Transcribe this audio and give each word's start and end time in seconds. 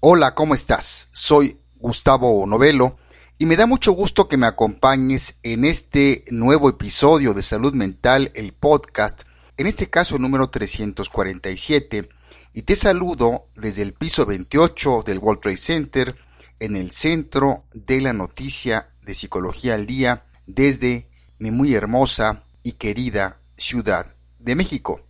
Hola, 0.00 0.36
¿cómo 0.36 0.54
estás? 0.54 1.08
Soy 1.10 1.58
Gustavo 1.80 2.46
Novelo 2.46 2.98
y 3.36 3.46
me 3.46 3.56
da 3.56 3.66
mucho 3.66 3.90
gusto 3.90 4.28
que 4.28 4.36
me 4.36 4.46
acompañes 4.46 5.40
en 5.42 5.64
este 5.64 6.24
nuevo 6.30 6.68
episodio 6.68 7.34
de 7.34 7.42
Salud 7.42 7.74
Mental, 7.74 8.30
el 8.36 8.52
podcast, 8.52 9.22
en 9.56 9.66
este 9.66 9.90
caso 9.90 10.14
el 10.14 10.22
número 10.22 10.50
347, 10.50 12.10
y 12.54 12.62
te 12.62 12.76
saludo 12.76 13.48
desde 13.56 13.82
el 13.82 13.92
piso 13.92 14.24
28 14.24 15.02
del 15.04 15.18
World 15.18 15.40
Trade 15.40 15.56
Center, 15.56 16.16
en 16.60 16.76
el 16.76 16.92
centro 16.92 17.64
de 17.74 18.00
la 18.00 18.12
noticia 18.12 18.90
de 19.02 19.14
Psicología 19.14 19.74
al 19.74 19.88
Día, 19.88 20.26
desde 20.46 21.10
mi 21.40 21.50
muy 21.50 21.74
hermosa 21.74 22.44
y 22.62 22.74
querida 22.74 23.40
Ciudad 23.56 24.14
de 24.38 24.54
México. 24.54 25.00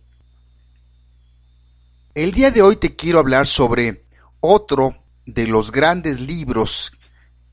El 2.15 2.31
día 2.31 2.49
de 2.49 2.63
hoy 2.63 2.77
te 2.77 2.95
quiero 2.95 3.19
hablar 3.19 3.45
sobre 3.45 4.08
otro 4.41 5.03
de 5.25 5.47
los 5.47 5.71
grandes 5.71 6.19
libros 6.19 6.93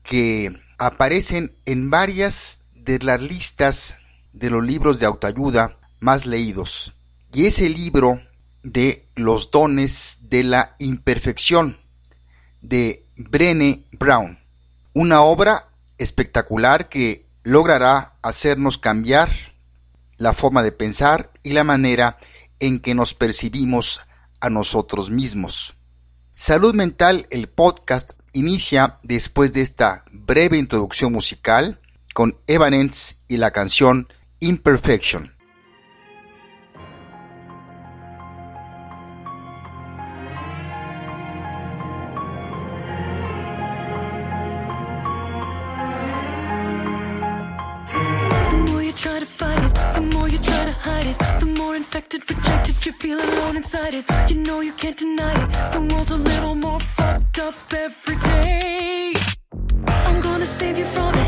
que 0.03 0.51
aparecen 0.77 1.55
en 1.65 1.89
varias 1.89 2.59
de 2.73 2.99
las 2.99 3.21
listas 3.21 3.97
de 4.33 4.49
los 4.49 4.63
libros 4.63 4.99
de 4.99 5.05
autoayuda 5.05 5.77
más 5.99 6.25
leídos. 6.25 6.93
Y 7.33 7.45
es 7.45 7.59
el 7.59 7.73
libro 7.73 8.21
de 8.63 9.07
Los 9.15 9.51
dones 9.51 10.19
de 10.23 10.43
la 10.43 10.75
imperfección 10.79 11.79
de 12.61 13.05
Brené 13.15 13.85
Brown. 13.93 14.39
Una 14.93 15.21
obra 15.21 15.69
espectacular 15.97 16.89
que 16.89 17.25
logrará 17.43 18.15
hacernos 18.21 18.77
cambiar 18.77 19.29
la 20.17 20.33
forma 20.33 20.63
de 20.63 20.71
pensar 20.71 21.31
y 21.43 21.53
la 21.53 21.63
manera 21.63 22.17
en 22.59 22.79
que 22.79 22.95
nos 22.95 23.13
percibimos 23.13 24.01
a 24.41 24.49
nosotros 24.49 25.11
mismos. 25.11 25.76
Salud 26.39 26.75
Mental, 26.75 27.25
el 27.31 27.49
podcast, 27.49 28.11
inicia 28.31 28.99
después 29.01 29.53
de 29.53 29.61
esta 29.61 30.03
breve 30.11 30.59
introducción 30.59 31.11
musical 31.11 31.79
con 32.13 32.37
Evanescence 32.45 33.15
y 33.27 33.37
la 33.37 33.49
canción 33.49 34.07
Imperfection. 34.39 35.35
Infected, 51.87 52.29
rejected, 52.29 52.85
you 52.85 52.91
feel 52.91 53.17
alone 53.17 53.55
inside 53.55 53.93
it. 53.93 54.03
You 54.29 54.35
know 54.35 54.59
you 54.59 54.73
can't 54.73 54.97
deny 54.97 55.33
it. 55.43 55.73
The 55.73 55.79
world's 55.79 56.11
a 56.11 56.17
little 56.17 56.55
more 56.55 56.79
fucked 56.81 57.39
up 57.39 57.55
every 57.73 58.17
day. 58.17 59.13
I'm 59.87 60.19
gonna 60.19 60.45
save 60.45 60.77
you 60.77 60.85
from 60.85 61.15
it. 61.15 61.26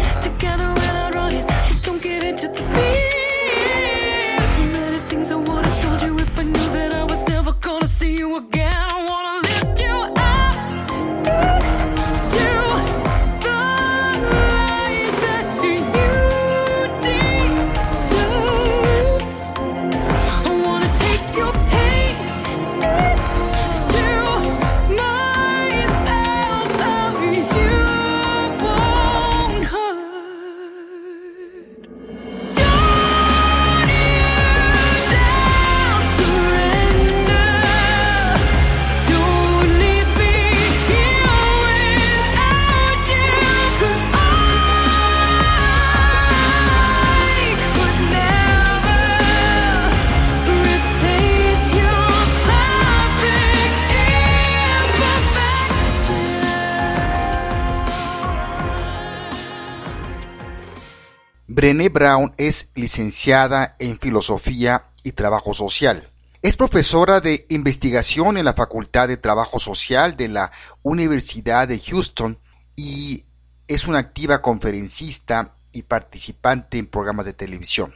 Brené 61.69 61.89
Brown 61.89 62.33
es 62.37 62.71
licenciada 62.73 63.75
en 63.77 63.99
Filosofía 63.99 64.89
y 65.03 65.11
Trabajo 65.11 65.53
Social. 65.53 66.09
Es 66.41 66.57
profesora 66.57 67.21
de 67.21 67.45
investigación 67.49 68.39
en 68.39 68.45
la 68.45 68.55
Facultad 68.55 69.07
de 69.07 69.17
Trabajo 69.17 69.59
Social 69.59 70.17
de 70.17 70.29
la 70.29 70.51
Universidad 70.81 71.67
de 71.67 71.77
Houston 71.77 72.39
y 72.75 73.23
es 73.67 73.85
una 73.85 73.99
activa 73.99 74.41
conferencista 74.41 75.57
y 75.71 75.83
participante 75.83 76.79
en 76.79 76.87
programas 76.87 77.27
de 77.27 77.33
televisión. 77.33 77.93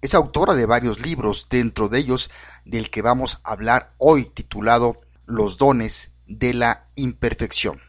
Es 0.00 0.14
autora 0.14 0.54
de 0.54 0.66
varios 0.66 1.00
libros, 1.00 1.48
dentro 1.50 1.88
de 1.88 1.98
ellos 1.98 2.30
del 2.64 2.90
que 2.90 3.02
vamos 3.02 3.40
a 3.42 3.54
hablar 3.54 3.92
hoy 3.98 4.26
titulado 4.26 5.00
Los 5.26 5.58
dones 5.58 6.12
de 6.28 6.54
la 6.54 6.86
imperfección. 6.94 7.80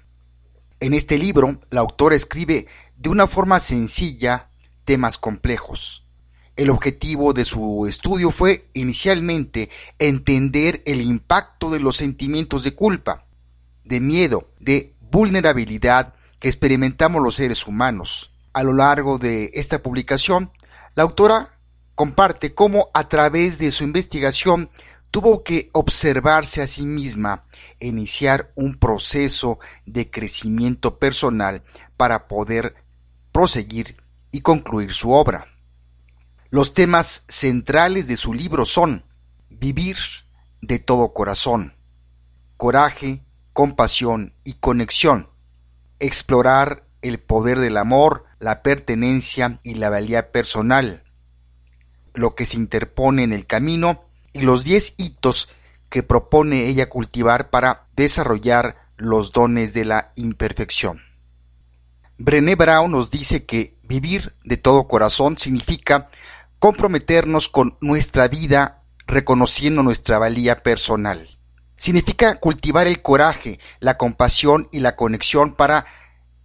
En 0.80 0.96
este 0.96 1.20
libro, 1.20 1.60
la 1.70 1.82
autora 1.82 2.16
escribe 2.16 2.66
de 2.98 3.10
una 3.10 3.28
forma 3.28 3.60
sencilla 3.60 4.50
temas 4.86 5.18
complejos. 5.18 6.06
El 6.56 6.70
objetivo 6.70 7.34
de 7.34 7.44
su 7.44 7.86
estudio 7.86 8.32
fue 8.32 8.70
inicialmente 8.74 9.70
entender 10.00 10.82
el 10.86 11.02
impacto 11.02 11.70
de 11.70 11.82
los 11.82 11.98
sentimientos 11.98 12.64
de 12.64 12.74
culpa, 12.74 13.26
de 13.84 14.00
miedo, 14.00 14.52
de 14.60 14.96
vulnerabilidad 15.12 16.14
que 16.40 16.48
experimentamos 16.48 17.22
los 17.22 17.36
seres 17.36 17.68
humanos. 17.68 18.32
A 18.54 18.64
lo 18.64 18.72
largo 18.72 19.18
de 19.18 19.52
esta 19.54 19.84
publicación, 19.84 20.52
la 20.94 21.04
autora 21.04 21.60
comparte 21.94 22.54
cómo 22.54 22.90
a 22.94 23.10
través 23.10 23.58
de 23.58 23.72
su 23.72 23.84
investigación 23.84 24.70
tuvo 25.12 25.44
que 25.44 25.70
observarse 25.74 26.62
a 26.62 26.68
sí 26.68 26.86
misma 26.86 27.46
e 27.80 27.88
iniciar 27.88 28.52
un 28.56 28.78
proceso 28.78 29.60
de 29.86 30.10
crecimiento 30.10 31.00
personal 31.00 31.64
para 31.98 32.28
poder 32.28 32.76
proseguir 33.32 33.98
y 34.36 34.42
concluir 34.42 34.92
su 34.92 35.12
obra. 35.12 35.48
Los 36.50 36.74
temas 36.74 37.24
centrales 37.30 38.10
de 38.10 38.18
su 38.18 38.34
libro 38.34 38.66
son 38.66 39.06
vivir 39.50 39.96
de 40.62 40.78
todo 40.78 41.14
corazón, 41.14 41.78
coraje, 42.58 43.24
compasión 43.54 44.34
y 44.44 44.56
conexión, 44.56 45.30
explorar 46.00 46.86
el 47.02 47.18
poder 47.18 47.60
del 47.60 47.78
amor, 47.78 48.26
la 48.40 48.62
pertenencia 48.62 49.62
y 49.64 49.76
la 49.76 49.90
valía 49.90 50.34
personal, 50.34 51.06
lo 52.14 52.36
que 52.36 52.46
se 52.46 52.58
interpone 52.58 53.24
en 53.24 53.32
el 53.32 53.46
camino 53.46 54.04
y 54.34 54.42
los 54.42 54.66
diez 54.66 54.96
hitos 54.98 55.48
que 55.88 56.04
propone 56.04 56.68
ella 56.68 56.90
cultivar 56.90 57.50
para 57.52 57.88
desarrollar 57.96 58.90
los 58.98 59.32
dones 59.32 59.74
de 59.74 59.86
la 59.86 60.12
imperfección. 60.18 61.15
Brené 62.18 62.56
Brown 62.56 62.92
nos 62.92 63.12
dice 63.12 63.46
que 63.46 63.78
vivir 63.88 64.36
de 64.44 64.58
todo 64.58 64.88
corazón 64.88 65.38
significa 65.38 66.10
comprometernos 66.60 67.50
con 67.50 67.78
nuestra 67.82 68.28
vida 68.30 68.84
reconociendo 69.06 69.84
nuestra 69.84 70.18
valía 70.18 70.64
personal. 70.64 71.28
Significa 71.76 72.40
cultivar 72.40 72.88
el 72.88 73.02
coraje, 73.02 73.60
la 73.80 73.98
compasión 73.98 74.70
y 74.72 74.80
la 74.80 74.96
conexión 74.96 75.54
para 75.54 75.86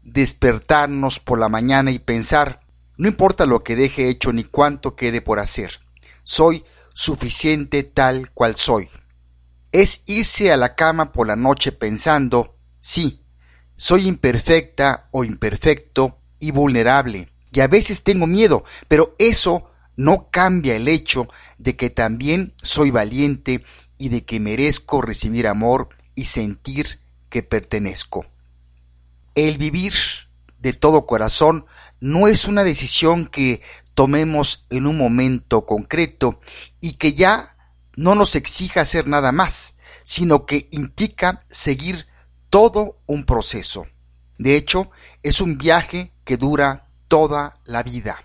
despertarnos 0.02 1.20
por 1.20 1.38
la 1.38 1.48
mañana 1.48 1.92
y 1.92 2.00
pensar, 2.00 2.60
no 2.96 3.06
importa 3.06 3.46
lo 3.46 3.60
que 3.60 3.76
deje 3.76 4.08
hecho 4.08 4.32
ni 4.32 4.42
cuánto 4.42 4.96
quede 4.96 5.22
por 5.22 5.38
hacer, 5.38 5.78
soy 6.24 6.64
suficiente 6.94 7.84
tal 7.84 8.30
cual 8.32 8.56
soy. 8.56 8.88
Es 9.70 10.02
irse 10.06 10.52
a 10.52 10.56
la 10.56 10.74
cama 10.74 11.12
por 11.12 11.28
la 11.28 11.36
noche 11.36 11.70
pensando, 11.70 12.56
sí, 12.80 13.19
soy 13.80 14.06
imperfecta 14.06 15.08
o 15.10 15.24
imperfecto 15.24 16.18
y 16.38 16.50
vulnerable, 16.50 17.32
y 17.50 17.60
a 17.60 17.66
veces 17.66 18.02
tengo 18.02 18.26
miedo, 18.26 18.62
pero 18.88 19.14
eso 19.18 19.70
no 19.96 20.28
cambia 20.30 20.76
el 20.76 20.86
hecho 20.86 21.28
de 21.56 21.76
que 21.76 21.88
también 21.88 22.52
soy 22.60 22.90
valiente 22.90 23.64
y 23.96 24.10
de 24.10 24.22
que 24.26 24.38
merezco 24.38 25.00
recibir 25.00 25.46
amor 25.46 25.88
y 26.14 26.26
sentir 26.26 27.00
que 27.30 27.42
pertenezco. 27.42 28.26
El 29.34 29.56
vivir 29.56 29.94
de 30.58 30.74
todo 30.74 31.06
corazón 31.06 31.64
no 32.00 32.28
es 32.28 32.44
una 32.44 32.64
decisión 32.64 33.28
que 33.28 33.62
tomemos 33.94 34.66
en 34.68 34.86
un 34.86 34.98
momento 34.98 35.64
concreto 35.64 36.38
y 36.82 36.98
que 36.98 37.14
ya 37.14 37.56
no 37.96 38.14
nos 38.14 38.36
exija 38.36 38.82
hacer 38.82 39.08
nada 39.08 39.32
más, 39.32 39.76
sino 40.04 40.44
que 40.44 40.68
implica 40.70 41.40
seguir 41.48 42.09
todo 42.50 42.98
un 43.06 43.24
proceso. 43.24 43.86
De 44.38 44.56
hecho, 44.56 44.90
es 45.22 45.40
un 45.40 45.56
viaje 45.56 46.12
que 46.24 46.36
dura 46.36 46.88
toda 47.08 47.54
la 47.64 47.82
vida. 47.82 48.24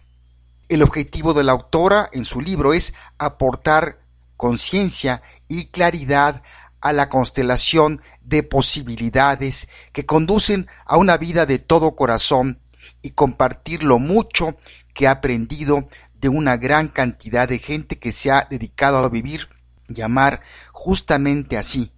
El 0.68 0.81
objetivo 0.81 1.33
de 1.33 1.44
la 1.44 1.51
autora 1.51 2.10
en 2.12 2.25
su 2.25 2.42
libro 2.42 2.74
es 2.74 2.94
aportar 3.19 4.00
conciencia 4.36 5.22
y 5.48 5.68
claridad 5.68 6.42
a 6.81 6.92
la 6.92 7.07
constelación 7.07 8.01
de 8.22 8.44
posibilidades 8.44 9.69
que 9.92 10.06
conducen 10.06 10.68
a 10.86 10.98
una 10.98 11.18
vida 11.18 11.45
de 11.45 11.60
todo 11.60 11.95
corazón 11.95 12.60
y 13.01 13.12
compartir 13.12 13.83
lo 13.83 14.00
mucho 14.00 14.57
que 14.94 15.07
ha 15.07 15.12
aprendido 15.12 15.88
de 16.16 16.30
una 16.30 16.57
gran 16.57 16.88
cantidad 16.88 17.48
de 17.48 17.60
gente 17.60 18.00
que 18.00 18.12
se 18.12 18.31
ha 18.31 18.48
dedicado 18.50 18.98
a 18.98 19.10
vivir 19.10 19.50
y 19.88 20.01
amar 20.01 20.42
justamente 20.71 21.57
así, 21.57 21.92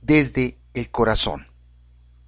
desde 0.00 0.58
el 0.74 0.90
corazón. 0.90 1.51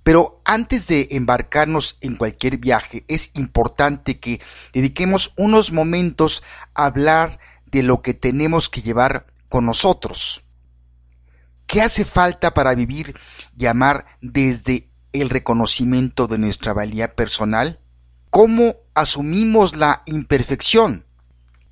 Pero 0.04 0.42
antes 0.44 0.86
de 0.86 1.08
embarcarnos 1.12 1.96
en 2.02 2.16
cualquier 2.16 2.58
viaje, 2.58 3.04
es 3.08 3.30
importante 3.34 4.20
que 4.20 4.40
dediquemos 4.72 5.32
unos 5.36 5.72
momentos 5.72 6.44
a 6.74 6.84
hablar 6.84 7.40
de 7.66 7.82
lo 7.82 8.02
que 8.02 8.12
tenemos 8.12 8.68
que 8.68 8.82
llevar 8.82 9.26
con 9.48 9.64
nosotros. 9.64 10.44
¿Qué 11.66 11.80
hace 11.80 12.04
falta 12.04 12.52
para 12.52 12.74
vivir 12.74 13.18
y 13.56 13.64
amar 13.64 14.04
desde 14.20 14.90
el 15.12 15.30
reconocimiento 15.30 16.26
de 16.26 16.36
nuestra 16.36 16.74
valía 16.74 17.16
personal? 17.16 17.80
¿Cómo 18.28 18.76
asumimos 18.94 19.74
la 19.74 20.02
imperfección? 20.04 21.06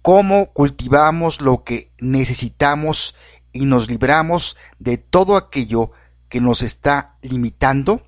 ¿Cómo 0.00 0.52
cultivamos 0.55 1.43
lo 1.43 1.62
que 1.62 1.93
necesitamos 2.00 3.14
y 3.52 3.67
nos 3.67 3.90
libramos 3.90 4.56
de 4.78 4.96
todo 4.96 5.37
aquello 5.37 5.93
que 6.31 6.40
nos 6.40 6.62
está 6.62 7.19
limitando? 7.20 8.00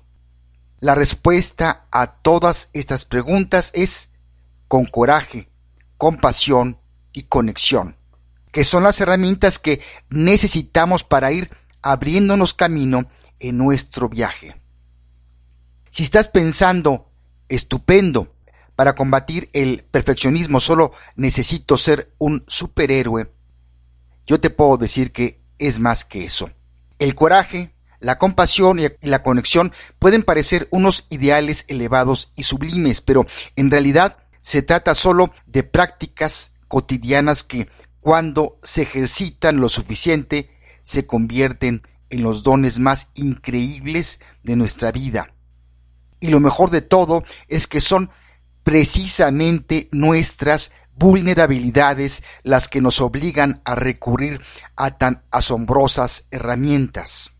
La 0.79 0.95
respuesta 0.95 1.87
a 1.91 2.07
todas 2.07 2.69
estas 2.73 3.05
preguntas 3.05 3.71
es 3.73 4.09
con 4.67 4.85
coraje, 4.85 5.49
compasión 5.97 6.79
y 7.13 7.23
conexión, 7.23 7.97
que 8.51 8.63
son 8.63 8.83
las 8.83 8.99
herramientas 8.99 9.59
que 9.59 9.81
necesitamos 10.09 11.03
para 11.03 11.31
ir 11.31 11.49
abriéndonos 11.81 12.53
camino 12.53 13.07
en 13.39 13.57
nuestro 13.57 14.09
viaje. 14.09 14.59
Si 15.89 16.03
estás 16.03 16.27
pensando, 16.27 17.09
estupendo, 17.47 18.33
para 18.75 18.95
combatir 18.95 19.49
el 19.53 19.85
perfeccionismo 19.89 20.59
solo 20.59 20.91
necesito 21.15 21.77
ser 21.77 22.13
un 22.17 22.43
superhéroe, 22.47 23.31
yo 24.27 24.41
te 24.41 24.49
puedo 24.49 24.77
decir 24.77 25.11
que 25.13 25.39
es 25.57 25.79
más 25.79 26.03
que 26.03 26.25
eso. 26.25 26.49
El 26.99 27.15
coraje, 27.15 27.74
la 27.99 28.17
compasión 28.17 28.79
y 28.79 28.87
la 29.01 29.23
conexión 29.23 29.73
pueden 29.99 30.23
parecer 30.23 30.67
unos 30.71 31.05
ideales 31.09 31.65
elevados 31.67 32.31
y 32.35 32.43
sublimes, 32.43 33.01
pero 33.01 33.25
en 33.55 33.71
realidad 33.71 34.17
se 34.41 34.61
trata 34.61 34.93
solo 34.93 35.33
de 35.47 35.63
prácticas 35.63 36.53
cotidianas 36.67 37.43
que, 37.43 37.67
cuando 37.99 38.59
se 38.61 38.83
ejercitan 38.83 39.57
lo 39.57 39.69
suficiente, 39.69 40.51
se 40.81 41.07
convierten 41.07 41.81
en 42.09 42.21
los 42.21 42.43
dones 42.43 42.77
más 42.77 43.09
increíbles 43.15 44.19
de 44.43 44.55
nuestra 44.55 44.91
vida. 44.91 45.33
Y 46.19 46.27
lo 46.27 46.39
mejor 46.39 46.69
de 46.69 46.81
todo 46.81 47.23
es 47.47 47.67
que 47.67 47.81
son 47.81 48.11
precisamente 48.63 49.89
nuestras 49.91 50.71
vulnerabilidades 50.95 52.23
las 52.43 52.67
que 52.67 52.81
nos 52.81 53.01
obligan 53.01 53.61
a 53.65 53.75
recurrir 53.75 54.41
a 54.75 54.97
tan 54.97 55.23
asombrosas 55.31 56.27
herramientas 56.31 57.34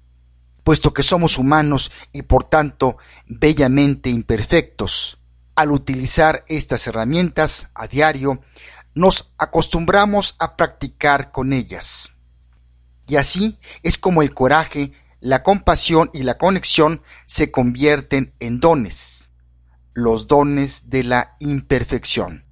puesto 0.65 0.95
que 0.95 1.03
somos 1.03 1.38
humanos 1.38 1.91
y 2.12 2.23
por 2.23 2.44
tanto 2.44 2.97
bellamente 3.27 4.09
imperfectos. 4.09 5.19
Al 5.53 5.71
utilizar 5.71 6.44
estas 6.47 6.88
herramientas 6.88 7.69
a 7.75 7.85
diario, 7.85 8.41
nos 8.95 9.31
acostumbramos 9.38 10.35
a 10.39 10.57
practicar 10.57 11.31
con 11.31 11.53
ellas. 11.53 12.13
Y 13.07 13.17
así 13.17 13.59
es 13.83 14.00
como 14.00 14.23
el 14.23 14.33
coraje, 14.33 14.91
la 15.19 15.44
compasión 15.44 16.09
y 16.13 16.23
la 16.23 16.39
conexión 16.39 17.03
se 17.27 17.51
convierten 17.51 18.33
en 18.39 18.59
dones, 18.59 19.31
los 19.94 20.25
dones 20.27 20.89
de 20.89 21.03
la 21.03 21.35
imperfección. 21.39 22.44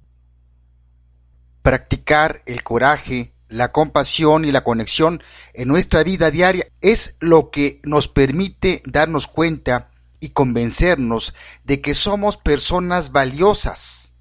Practicar 1.62 2.42
el 2.46 2.62
coraje, 2.62 3.33
la 3.54 3.70
compasión 3.70 4.44
y 4.44 4.50
la 4.50 4.64
conexión 4.64 5.22
en 5.52 5.68
nuestra 5.68 6.02
vida 6.02 6.32
diaria 6.32 6.66
es 6.80 7.14
lo 7.20 7.50
que 7.52 7.80
nos 7.84 8.08
permite 8.08 8.82
darnos 8.84 9.28
cuenta 9.28 9.90
y 10.18 10.30
convencernos 10.30 11.34
de 11.62 11.80
que 11.80 11.94
somos 11.94 12.36
personas 12.36 13.12
valiosas. 13.12 14.12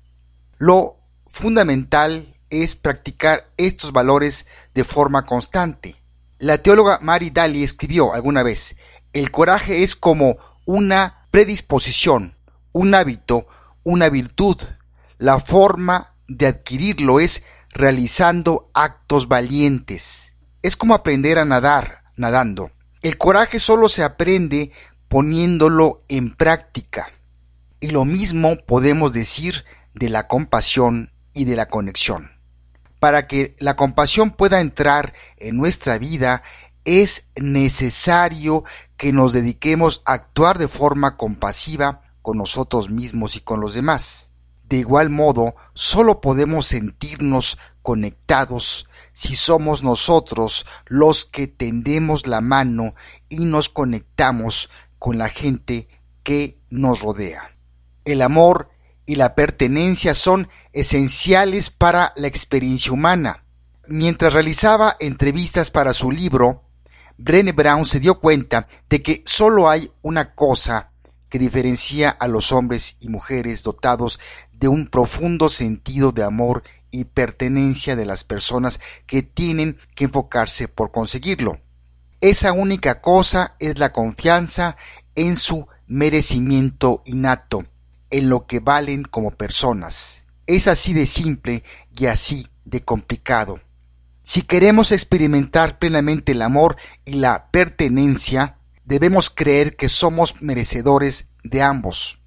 Lo 0.60 0.98
fundamental 1.26 2.36
es 2.52 2.76
practicar 2.76 3.50
estos 3.58 3.92
valores 3.92 4.46
de 4.76 4.84
forma 4.84 5.26
constante. 5.26 5.96
La 6.38 6.60
teóloga 6.60 7.00
Mary 7.02 7.32
Daly 7.32 7.64
escribió 7.64 8.14
alguna 8.14 8.44
vez, 8.44 8.78
el 9.14 9.32
coraje 9.32 9.82
es 9.82 9.96
como 9.96 10.38
una 10.66 11.26
predisposición, 11.32 12.38
un 12.72 12.94
hábito, 12.94 13.48
una 13.82 14.10
virtud. 14.10 14.58
La 15.18 15.40
forma 15.40 16.14
de 16.28 16.46
adquirirlo 16.46 17.20
es 17.20 17.44
realizando 17.74 18.70
actos 18.74 19.28
valientes. 19.28 20.36
Es 20.62 20.78
como 20.78 20.94
aprender 20.94 21.40
a 21.40 21.46
nadar, 21.46 22.04
nadando. 22.16 22.72
El 23.02 23.18
coraje 23.18 23.60
solo 23.60 23.90
se 23.90 24.04
aprende 24.04 24.72
poniéndolo 25.08 26.00
en 26.08 26.36
práctica. 26.36 27.08
Y 27.80 27.88
lo 27.88 28.06
mismo 28.06 28.56
podemos 28.66 29.12
decir 29.14 29.66
de 29.94 30.10
la 30.10 30.28
compasión 30.28 31.12
y 31.34 31.46
de 31.46 31.56
la 31.56 31.68
conexión. 31.68 32.32
Para 33.00 33.28
que 33.28 33.56
la 33.60 33.76
compasión 33.76 34.32
pueda 34.32 34.62
entrar 34.62 35.14
en 35.38 35.58
nuestra 35.58 35.98
vida, 35.98 36.44
es 36.86 37.26
necesario 37.36 38.64
que 38.98 39.12
nos 39.12 39.34
dediquemos 39.34 40.02
a 40.06 40.14
actuar 40.14 40.58
de 40.58 40.68
forma 40.68 41.18
compasiva 41.18 42.02
con 42.22 42.38
nosotros 42.38 42.90
mismos 42.90 43.36
y 43.36 43.42
con 43.42 43.60
los 43.60 43.74
demás. 43.74 44.33
De 44.74 44.80
igual 44.80 45.12
modo, 45.12 45.54
solo 45.76 46.20
podemos 46.20 46.66
sentirnos 46.66 47.60
conectados 47.84 48.90
si 49.12 49.36
somos 49.36 49.84
nosotros 49.84 50.66
los 50.88 51.26
que 51.26 51.46
tendemos 51.46 52.26
la 52.26 52.42
mano 52.42 52.96
y 53.30 53.46
nos 53.46 53.70
conectamos 53.70 54.72
con 54.98 55.20
la 55.20 55.30
gente 55.30 55.90
que 56.24 56.58
nos 56.72 57.04
rodea. 57.04 57.56
El 58.04 58.24
amor 58.24 58.72
y 59.06 59.14
la 59.14 59.36
pertenencia 59.36 60.16
son 60.16 60.50
esenciales 60.72 61.70
para 61.70 62.12
la 62.16 62.26
experiencia 62.26 62.94
humana. 62.94 63.46
Mientras 63.86 64.34
realizaba 64.34 64.98
entrevistas 65.00 65.70
para 65.70 65.94
su 65.94 66.10
libro, 66.10 66.64
Brené 67.20 67.52
Brown 67.52 67.86
se 67.86 68.00
dio 68.00 68.20
cuenta 68.20 68.68
de 68.90 69.04
que 69.04 69.22
solo 69.24 69.70
hay 69.70 69.92
una 70.02 70.32
cosa 70.32 70.94
que 71.34 71.40
diferencia 71.40 72.12
a 72.12 72.28
los 72.28 72.52
hombres 72.52 72.96
y 73.00 73.08
mujeres 73.08 73.64
dotados 73.64 74.20
de 74.64 74.70
un 74.70 74.88
profundo 74.88 75.50
sentido 75.50 76.14
de 76.14 76.24
amor 76.24 76.64
y 76.90 77.04
pertenencia 77.04 77.98
de 77.98 78.06
las 78.06 78.24
personas 78.24 78.80
que 79.06 79.22
tienen 79.22 79.78
que 79.94 80.06
enfocarse 80.06 80.70
por 80.70 80.90
conseguirlo. 80.90 81.60
Esa 82.22 82.54
única 82.54 83.02
cosa 83.02 83.58
es 83.60 83.78
la 83.78 83.92
confianza 83.92 84.78
en 85.16 85.36
su 85.36 85.68
merecimiento 85.86 87.02
innato, 87.04 87.64
en 88.10 88.30
lo 88.30 88.48
que 88.48 88.62
valen 88.62 89.04
como 89.04 89.32
personas. 89.32 90.24
Es 90.48 90.70
así 90.70 90.94
de 90.94 91.08
simple 91.08 91.66
y 92.00 92.06
así 92.06 92.48
de 92.64 92.86
complicado. 92.86 93.60
Si 94.22 94.44
queremos 94.44 94.94
experimentar 94.94 95.78
plenamente 95.78 96.32
el 96.32 96.42
amor 96.42 96.78
y 97.04 97.16
la 97.16 97.52
pertenencia, 97.52 98.60
debemos 98.86 99.30
creer 99.30 99.76
que 99.76 99.90
somos 99.90 100.42
merecedores 100.42 101.32
de 101.44 101.62
ambos. 101.62 102.23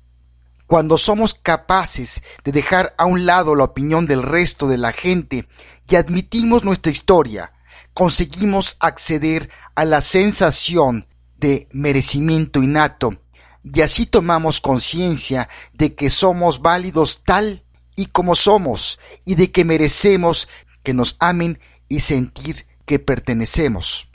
Cuando 0.67 0.99
somos 0.99 1.35
capaces 1.35 2.23
de 2.45 2.53
dejar 2.53 2.95
a 2.99 3.05
un 3.07 3.25
lado 3.25 3.55
la 3.55 3.65
opinión 3.65 4.07
del 4.07 4.23
resto 4.23 4.67
de 4.67 4.79
la 4.79 4.93
gente 4.93 5.49
y 5.89 5.97
admitimos 5.97 6.65
nuestra 6.65 6.91
historia, 6.91 7.53
conseguimos 7.95 8.77
acceder 8.81 9.49
a 9.77 9.85
la 9.85 10.01
sensación 10.01 11.07
de 11.37 11.69
merecimiento 11.71 12.63
innato 12.63 13.17
y 13.63 13.81
así 13.83 14.07
tomamos 14.07 14.61
conciencia 14.61 15.49
de 15.73 15.95
que 15.95 16.11
somos 16.11 16.63
válidos 16.63 17.23
tal 17.25 17.65
y 17.95 18.07
como 18.07 18.35
somos 18.35 18.99
y 19.25 19.35
de 19.35 19.53
que 19.53 19.65
merecemos 19.65 20.49
que 20.83 20.95
nos 20.95 21.17
amen 21.21 21.61
y 21.89 22.01
sentir 22.01 22.67
que 22.85 22.99
pertenecemos. 22.99 24.09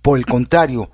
Por 0.00 0.18
el 0.18 0.26
contrario, 0.26 0.90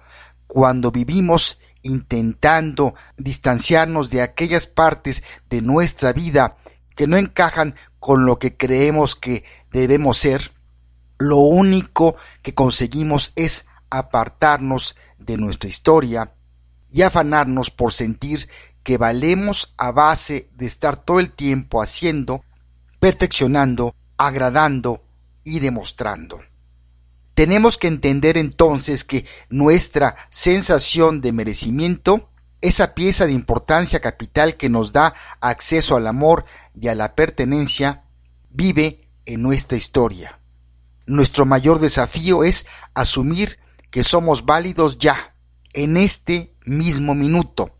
cuando 0.47 0.90
vivimos 0.90 1.58
intentando 1.82 2.94
distanciarnos 3.16 4.11
de 4.11 4.23
aquellas 4.23 4.66
partes 4.66 5.23
de 5.49 5.62
nuestra 5.62 6.12
vida 6.12 6.56
que 6.94 7.06
no 7.06 7.16
encajan 7.16 7.75
con 7.99 8.26
lo 8.26 8.37
que 8.37 8.56
creemos 8.56 9.14
que 9.16 9.44
debemos 9.73 10.18
ser, 10.18 10.52
lo 11.18 11.38
único 11.38 12.16
que 12.42 12.54
conseguimos 12.54 13.32
es 13.37 13.66
apartarnos 13.90 14.97
de 15.18 15.37
nuestra 15.37 15.68
historia 15.68 16.32
y 16.90 17.02
afanarnos 17.02 17.70
por 17.70 17.92
sentir 17.92 18.49
que 18.82 18.99
valemos 18.99 19.75
a 19.76 19.92
base 19.92 20.49
de 20.54 20.66
estar 20.66 20.97
todo 20.97 21.20
el 21.20 21.30
tiempo 21.30 21.82
haciendo, 21.82 22.44
perfeccionando, 23.00 23.94
agradando 24.16 25.02
y 25.44 25.61
demostrando. 25.61 26.40
Tenemos 27.38 27.78
que 27.78 27.87
entender 27.87 28.37
entonces 28.37 29.04
que 29.04 29.25
nuestra 29.49 30.16
sensación 30.28 31.21
de 31.21 31.30
merecimiento, 31.30 32.28
esa 32.62 32.97
pieza 32.97 33.26
de 33.26 33.33
importancia 33.33 34.00
capital 34.00 34.57
que 34.57 34.68
nos 34.68 34.92
da 34.92 35.14
acceso 35.40 35.95
al 35.95 36.09
amor 36.09 36.47
y 36.75 36.88
a 36.88 36.97
la 36.97 37.14
pertenencia, 37.14 38.02
vive 38.50 39.02
en 39.25 39.42
nuestra 39.42 39.78
historia. 39.78 40.40
Nuestro 41.07 41.47
mayor 41.47 41.78
desafío 41.78 42.42
es 42.42 42.66
asumir 42.95 43.61
que 43.92 44.02
somos 44.02 44.45
válidos 44.45 44.99
ya, 44.99 45.37
en 45.75 45.97
este 45.97 46.57
mismo 46.64 47.14
minuto. 47.14 47.71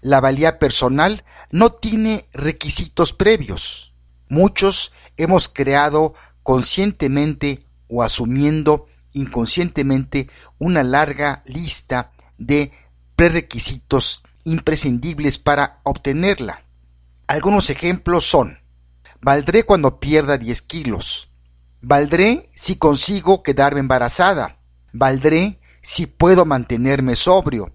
La 0.00 0.20
valía 0.20 0.58
personal 0.58 1.22
no 1.52 1.70
tiene 1.70 2.28
requisitos 2.32 3.12
previos. 3.12 3.94
Muchos 4.28 4.90
hemos 5.16 5.48
creado 5.48 6.14
conscientemente 6.42 7.64
o 7.88 8.02
asumiendo 8.02 8.87
inconscientemente 9.12 10.28
una 10.58 10.82
larga 10.82 11.42
lista 11.46 12.12
de 12.36 12.72
prerequisitos 13.16 14.22
imprescindibles 14.44 15.38
para 15.38 15.80
obtenerla. 15.84 16.62
Algunos 17.26 17.70
ejemplos 17.70 18.24
son 18.24 18.58
Valdré 19.20 19.64
cuando 19.64 19.98
pierda 19.98 20.38
10 20.38 20.62
kilos. 20.62 21.30
Valdré 21.80 22.50
si 22.54 22.76
consigo 22.76 23.42
quedarme 23.42 23.80
embarazada. 23.80 24.58
Valdré 24.92 25.60
si 25.82 26.06
puedo 26.06 26.44
mantenerme 26.44 27.16
sobrio. 27.16 27.74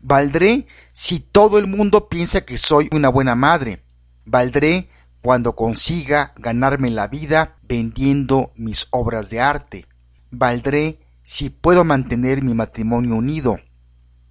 Valdré 0.00 0.66
si 0.92 1.20
todo 1.20 1.58
el 1.58 1.66
mundo 1.68 2.08
piensa 2.08 2.44
que 2.44 2.58
soy 2.58 2.88
una 2.92 3.08
buena 3.08 3.34
madre. 3.34 3.84
Valdré 4.24 4.90
cuando 5.22 5.54
consiga 5.54 6.32
ganarme 6.36 6.90
la 6.90 7.06
vida 7.06 7.56
vendiendo 7.62 8.52
mis 8.56 8.88
obras 8.90 9.30
de 9.30 9.40
arte. 9.40 9.86
Valdré 10.30 10.98
si 11.22 11.50
puedo 11.50 11.84
mantener 11.84 12.42
mi 12.42 12.54
matrimonio 12.54 13.16
unido. 13.16 13.58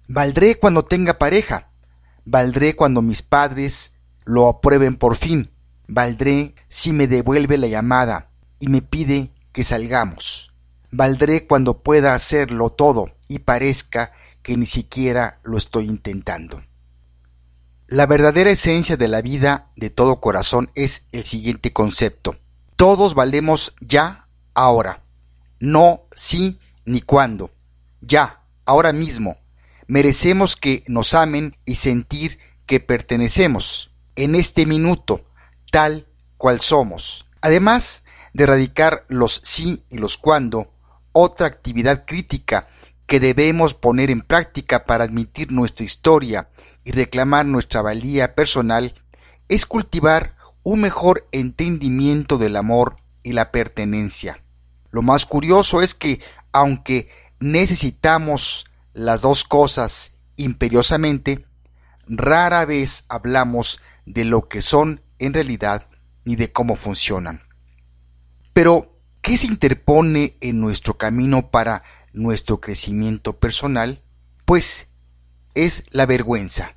Valdré 0.08 0.58
cuando 0.58 0.82
tenga 0.82 1.18
pareja. 1.18 1.70
Valdré 2.24 2.74
cuando 2.74 3.02
mis 3.02 3.22
padres 3.22 3.94
lo 4.24 4.48
aprueben 4.48 4.96
por 4.96 5.16
fin. 5.16 5.50
Valdré 5.88 6.54
si 6.68 6.92
me 6.92 7.06
devuelve 7.06 7.58
la 7.58 7.66
llamada 7.66 8.30
y 8.58 8.68
me 8.68 8.82
pide 8.82 9.32
que 9.52 9.64
salgamos. 9.64 10.52
Valdré 10.90 11.46
cuando 11.46 11.82
pueda 11.82 12.14
hacerlo 12.14 12.70
todo 12.70 13.10
y 13.28 13.40
parezca 13.40 14.12
que 14.42 14.56
ni 14.56 14.66
siquiera 14.66 15.40
lo 15.42 15.56
estoy 15.56 15.86
intentando. 15.86 16.62
La 17.86 18.06
verdadera 18.06 18.50
esencia 18.50 18.96
de 18.96 19.08
la 19.08 19.20
vida 19.20 19.70
de 19.76 19.90
todo 19.90 20.20
corazón 20.20 20.70
es 20.74 21.06
el 21.12 21.24
siguiente 21.24 21.72
concepto. 21.72 22.36
Todos 22.76 23.14
valemos 23.14 23.74
ya, 23.80 24.28
ahora. 24.54 25.02
No 25.60 26.06
sí 26.14 26.58
ni 26.84 27.00
cuándo. 27.00 27.52
Ya, 28.00 28.42
ahora 28.66 28.92
mismo. 28.92 29.36
Merecemos 29.86 30.56
que 30.56 30.82
nos 30.86 31.14
amen 31.14 31.54
y 31.64 31.76
sentir 31.76 32.38
que 32.66 32.80
pertenecemos 32.80 33.90
en 34.16 34.34
este 34.34 34.66
minuto, 34.66 35.24
tal 35.70 36.06
cual 36.36 36.60
somos. 36.60 37.26
Además 37.42 38.04
de 38.32 38.44
erradicar 38.44 39.04
los 39.08 39.40
sí 39.44 39.84
y 39.90 39.98
los 39.98 40.16
cuándo, 40.16 40.72
otra 41.12 41.46
actividad 41.46 42.04
crítica 42.06 42.68
que 43.06 43.20
debemos 43.20 43.74
poner 43.74 44.10
en 44.10 44.20
práctica 44.20 44.84
para 44.84 45.04
admitir 45.04 45.50
nuestra 45.50 45.84
historia 45.84 46.48
y 46.84 46.92
reclamar 46.92 47.44
nuestra 47.46 47.82
valía 47.82 48.34
personal 48.34 48.94
es 49.48 49.66
cultivar 49.66 50.36
un 50.62 50.80
mejor 50.80 51.26
entendimiento 51.32 52.38
del 52.38 52.56
amor 52.56 52.96
y 53.22 53.32
la 53.32 53.50
pertenencia. 53.50 54.42
Lo 54.90 55.02
más 55.02 55.26
curioso 55.26 55.82
es 55.82 55.94
que, 55.94 56.20
aunque 56.52 57.08
necesitamos 57.38 58.66
las 58.92 59.22
dos 59.22 59.44
cosas 59.44 60.12
imperiosamente, 60.36 61.46
rara 62.06 62.64
vez 62.64 63.04
hablamos 63.08 63.80
de 64.06 64.24
lo 64.24 64.48
que 64.48 64.62
son 64.62 65.02
en 65.18 65.34
realidad 65.34 65.88
ni 66.24 66.36
de 66.36 66.50
cómo 66.50 66.76
funcionan. 66.76 67.42
Pero, 68.52 68.98
¿qué 69.22 69.36
se 69.36 69.46
interpone 69.46 70.36
en 70.40 70.60
nuestro 70.60 70.98
camino 70.98 71.50
para 71.50 71.82
nuestro 72.12 72.60
crecimiento 72.60 73.38
personal? 73.38 74.02
Pues 74.44 74.88
es 75.54 75.84
la 75.90 76.06
vergüenza. 76.06 76.74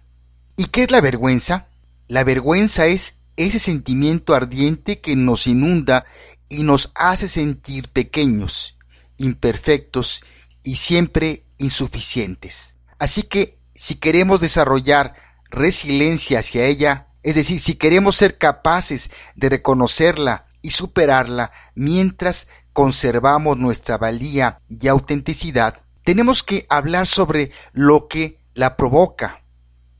¿Y 0.55 0.67
qué 0.67 0.83
es 0.83 0.91
la 0.91 1.01
vergüenza? 1.01 1.67
La 2.07 2.23
vergüenza 2.23 2.85
es 2.85 3.17
ese 3.35 3.59
sentimiento 3.59 4.35
ardiente 4.35 4.99
que 4.99 5.15
nos 5.15 5.47
inunda 5.47 6.05
y 6.53 6.63
nos 6.63 6.91
hace 6.95 7.27
sentir 7.27 7.89
pequeños, 7.89 8.77
imperfectos 9.17 10.23
y 10.63 10.77
siempre 10.77 11.41
insuficientes. 11.57 12.75
Así 12.99 13.23
que 13.23 13.59
si 13.75 13.95
queremos 13.95 14.39
desarrollar 14.39 15.15
resiliencia 15.49 16.39
hacia 16.39 16.65
ella, 16.65 17.07
es 17.23 17.35
decir, 17.35 17.59
si 17.59 17.75
queremos 17.75 18.15
ser 18.15 18.37
capaces 18.37 19.11
de 19.35 19.49
reconocerla 19.49 20.45
y 20.61 20.71
superarla 20.71 21.51
mientras 21.75 22.47
conservamos 22.71 23.57
nuestra 23.57 23.97
valía 23.97 24.59
y 24.69 24.87
autenticidad, 24.87 25.81
tenemos 26.03 26.43
que 26.43 26.65
hablar 26.69 27.07
sobre 27.07 27.51
lo 27.71 28.07
que 28.07 28.39
la 28.53 28.75
provoca. 28.75 29.43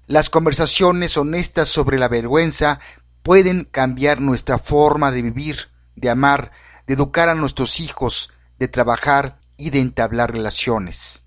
Las 0.06 0.30
conversaciones 0.30 1.18
honestas 1.18 1.70
sobre 1.70 1.98
la 1.98 2.10
vergüenza 2.10 2.80
pueden 3.22 3.64
cambiar 3.64 4.20
nuestra 4.20 4.60
forma 4.60 5.12
de 5.12 5.22
vivir, 5.22 5.73
de 5.96 6.10
amar, 6.10 6.52
de 6.88 6.94
educar 6.94 7.30
a 7.30 7.36
nuestros 7.36 7.80
hijos, 7.80 8.32
de 8.60 8.68
trabajar 8.68 9.40
y 9.58 9.70
de 9.70 9.80
entablar 9.80 10.32
relaciones. 10.32 11.24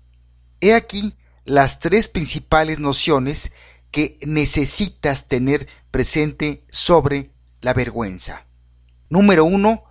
He 0.61 0.73
aquí 0.73 1.15
las 1.45 1.79
tres 1.79 2.07
principales 2.07 2.79
nociones 2.79 3.51
que 3.91 4.19
necesitas 4.25 5.27
tener 5.27 5.67
presente 5.91 6.65
sobre 6.67 7.31
la 7.61 7.73
vergüenza. 7.73 8.45
Número 9.09 9.45
uno, 9.45 9.83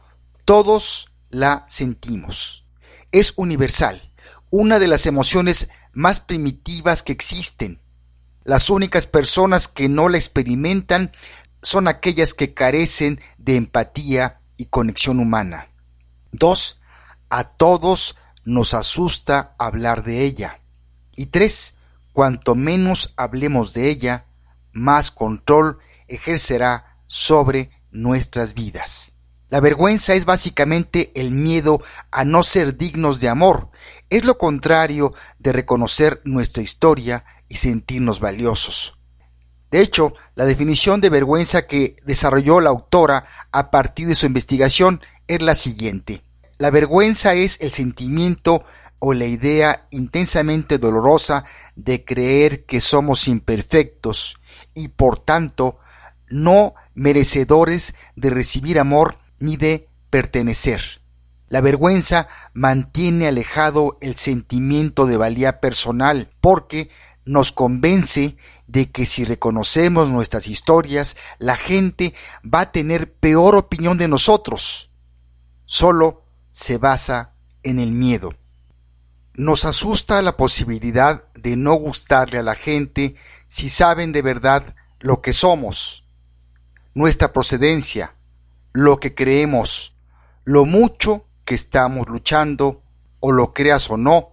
todos 0.44 1.12
la 1.30 1.64
sentimos. 1.68 2.66
Es 3.12 3.32
universal, 3.36 4.12
una 4.50 4.78
de 4.78 4.88
las 4.88 5.06
emociones 5.06 5.68
más 5.92 6.20
primitivas 6.20 7.02
que 7.02 7.12
existen. 7.12 7.80
Las 8.44 8.70
únicas 8.70 9.06
personas 9.06 9.66
que 9.66 9.88
no 9.88 10.08
la 10.08 10.18
experimentan 10.18 11.10
son 11.62 11.88
aquellas 11.88 12.34
que 12.34 12.54
carecen 12.54 13.20
de 13.38 13.56
empatía 13.56 14.35
y 14.56 14.66
conexión 14.66 15.20
humana. 15.20 15.68
Dos, 16.32 16.80
a 17.30 17.44
todos 17.44 18.16
nos 18.44 18.74
asusta 18.74 19.54
hablar 19.58 20.04
de 20.04 20.22
ella. 20.22 20.60
Y 21.16 21.26
tres, 21.26 21.74
cuanto 22.12 22.54
menos 22.54 23.12
hablemos 23.16 23.72
de 23.72 23.88
ella, 23.88 24.26
más 24.72 25.10
control 25.10 25.78
ejercerá 26.08 26.98
sobre 27.06 27.70
nuestras 27.90 28.54
vidas. 28.54 29.14
La 29.48 29.60
vergüenza 29.60 30.14
es 30.14 30.24
básicamente 30.24 31.12
el 31.14 31.30
miedo 31.30 31.80
a 32.10 32.24
no 32.24 32.42
ser 32.42 32.76
dignos 32.76 33.20
de 33.20 33.28
amor. 33.28 33.70
Es 34.10 34.24
lo 34.24 34.38
contrario 34.38 35.14
de 35.38 35.52
reconocer 35.52 36.20
nuestra 36.24 36.62
historia 36.62 37.24
y 37.48 37.56
sentirnos 37.56 38.18
valiosos. 38.18 38.98
De 39.70 39.80
hecho, 39.80 40.14
la 40.34 40.44
definición 40.44 41.00
de 41.00 41.10
vergüenza 41.10 41.66
que 41.66 41.96
desarrolló 42.04 42.60
la 42.60 42.70
autora 42.70 43.26
a 43.52 43.70
partir 43.70 44.06
de 44.08 44.14
su 44.14 44.26
investigación 44.26 45.00
es 45.26 45.42
la 45.42 45.54
siguiente. 45.54 46.22
La 46.58 46.70
vergüenza 46.70 47.34
es 47.34 47.60
el 47.60 47.72
sentimiento 47.72 48.64
o 48.98 49.12
la 49.12 49.26
idea 49.26 49.86
intensamente 49.90 50.78
dolorosa 50.78 51.44
de 51.74 52.04
creer 52.04 52.64
que 52.64 52.80
somos 52.80 53.28
imperfectos 53.28 54.38
y 54.74 54.88
por 54.88 55.18
tanto 55.18 55.78
no 56.28 56.74
merecedores 56.94 57.94
de 58.14 58.30
recibir 58.30 58.78
amor 58.78 59.18
ni 59.38 59.56
de 59.56 59.88
pertenecer. 60.10 60.80
La 61.48 61.60
vergüenza 61.60 62.28
mantiene 62.54 63.28
alejado 63.28 63.98
el 64.00 64.16
sentimiento 64.16 65.06
de 65.06 65.16
valía 65.16 65.60
personal 65.60 66.30
porque 66.40 66.90
nos 67.24 67.52
convence 67.52 68.36
de 68.68 68.90
que 68.90 69.06
si 69.06 69.24
reconocemos 69.24 70.10
nuestras 70.10 70.48
historias, 70.48 71.16
la 71.38 71.56
gente 71.56 72.14
va 72.42 72.60
a 72.60 72.72
tener 72.72 73.12
peor 73.12 73.56
opinión 73.56 73.98
de 73.98 74.08
nosotros. 74.08 74.90
Solo 75.64 76.24
se 76.50 76.78
basa 76.78 77.34
en 77.62 77.78
el 77.78 77.92
miedo. 77.92 78.34
Nos 79.34 79.64
asusta 79.64 80.22
la 80.22 80.36
posibilidad 80.36 81.30
de 81.34 81.56
no 81.56 81.74
gustarle 81.74 82.38
a 82.38 82.42
la 82.42 82.54
gente 82.54 83.16
si 83.48 83.68
saben 83.68 84.12
de 84.12 84.22
verdad 84.22 84.74
lo 84.98 85.20
que 85.20 85.32
somos, 85.32 86.08
nuestra 86.94 87.32
procedencia, 87.32 88.14
lo 88.72 88.98
que 88.98 89.14
creemos, 89.14 89.94
lo 90.44 90.64
mucho 90.64 91.26
que 91.44 91.54
estamos 91.54 92.08
luchando, 92.08 92.82
o 93.20 93.32
lo 93.32 93.52
creas 93.52 93.90
o 93.90 93.96
no, 93.96 94.30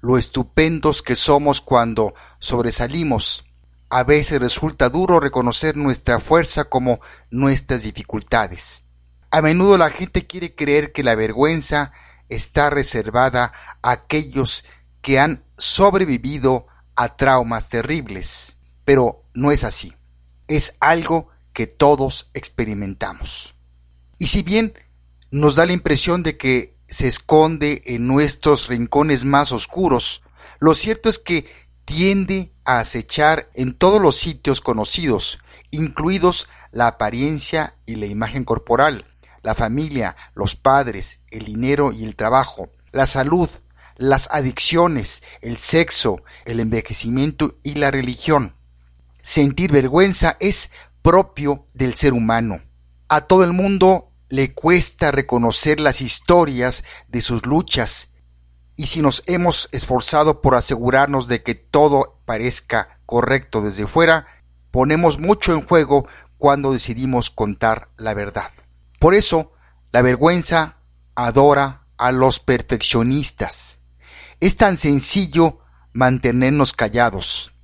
lo 0.00 0.18
estupendos 0.18 1.02
que 1.02 1.16
somos 1.16 1.60
cuando 1.60 2.14
sobresalimos. 2.38 3.47
A 3.90 4.04
veces 4.04 4.40
resulta 4.40 4.90
duro 4.90 5.18
reconocer 5.18 5.76
nuestra 5.76 6.20
fuerza 6.20 6.64
como 6.64 7.00
nuestras 7.30 7.82
dificultades. 7.82 8.84
A 9.30 9.40
menudo 9.42 9.78
la 9.78 9.90
gente 9.90 10.26
quiere 10.26 10.54
creer 10.54 10.92
que 10.92 11.02
la 11.02 11.14
vergüenza 11.14 11.92
está 12.28 12.70
reservada 12.70 13.52
a 13.82 13.90
aquellos 13.90 14.64
que 15.00 15.18
han 15.18 15.44
sobrevivido 15.56 16.66
a 16.96 17.16
traumas 17.16 17.70
terribles, 17.70 18.58
pero 18.84 19.24
no 19.34 19.52
es 19.52 19.64
así. 19.64 19.94
Es 20.48 20.76
algo 20.80 21.28
que 21.52 21.66
todos 21.66 22.30
experimentamos. 22.34 23.54
Y 24.18 24.26
si 24.28 24.42
bien 24.42 24.74
nos 25.30 25.56
da 25.56 25.66
la 25.66 25.72
impresión 25.72 26.22
de 26.22 26.36
que 26.36 26.76
se 26.88 27.06
esconde 27.06 27.82
en 27.86 28.06
nuestros 28.06 28.68
rincones 28.68 29.24
más 29.24 29.52
oscuros, 29.52 30.22
lo 30.58 30.74
cierto 30.74 31.08
es 31.08 31.18
que 31.18 31.46
tiende 31.88 32.52
a 32.66 32.80
acechar 32.80 33.48
en 33.54 33.72
todos 33.72 33.98
los 33.98 34.14
sitios 34.14 34.60
conocidos, 34.60 35.38
incluidos 35.70 36.50
la 36.70 36.86
apariencia 36.86 37.76
y 37.86 37.94
la 37.94 38.04
imagen 38.04 38.44
corporal, 38.44 39.06
la 39.42 39.54
familia, 39.54 40.14
los 40.34 40.54
padres, 40.54 41.20
el 41.30 41.46
dinero 41.46 41.90
y 41.90 42.04
el 42.04 42.14
trabajo, 42.14 42.70
la 42.92 43.06
salud, 43.06 43.48
las 43.96 44.28
adicciones, 44.30 45.22
el 45.40 45.56
sexo, 45.56 46.20
el 46.44 46.60
envejecimiento 46.60 47.56
y 47.62 47.76
la 47.76 47.90
religión. 47.90 48.54
Sentir 49.22 49.72
vergüenza 49.72 50.36
es 50.40 50.70
propio 51.00 51.64
del 51.72 51.94
ser 51.94 52.12
humano. 52.12 52.60
A 53.08 53.22
todo 53.22 53.44
el 53.44 53.54
mundo 53.54 54.12
le 54.28 54.52
cuesta 54.52 55.10
reconocer 55.10 55.80
las 55.80 56.02
historias 56.02 56.84
de 57.08 57.22
sus 57.22 57.46
luchas 57.46 58.10
y 58.78 58.86
si 58.86 59.02
nos 59.02 59.24
hemos 59.26 59.68
esforzado 59.72 60.40
por 60.40 60.54
asegurarnos 60.54 61.26
de 61.26 61.42
que 61.42 61.56
todo 61.56 62.14
parezca 62.24 63.00
correcto 63.06 63.60
desde 63.60 63.88
fuera, 63.88 64.28
ponemos 64.70 65.18
mucho 65.18 65.52
en 65.52 65.66
juego 65.66 66.06
cuando 66.38 66.72
decidimos 66.72 67.28
contar 67.28 67.88
la 67.96 68.14
verdad. 68.14 68.52
Por 69.00 69.16
eso, 69.16 69.50
la 69.90 70.00
vergüenza 70.00 70.76
adora 71.16 71.88
a 71.96 72.12
los 72.12 72.38
perfeccionistas. 72.38 73.80
Es 74.38 74.56
tan 74.56 74.76
sencillo 74.76 75.58
mantenernos 75.92 76.72
callados. 76.72 77.54